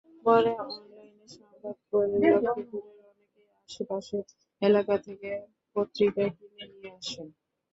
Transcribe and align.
পরে 0.25 0.51
অনলাইনে 0.65 1.25
সংবাদ 1.35 1.75
পড়ে 1.89 2.15
লক্ষ্মীপুরের 2.35 2.97
অনেকেই 3.09 3.47
আশেপাশের 3.59 4.23
এলাকা 4.61 4.95
থেকে 5.05 5.29
পত্রিকা 5.75 6.23
কিনে 6.37 6.65
নিয়ে 6.71 6.91
আসেন। 6.99 7.27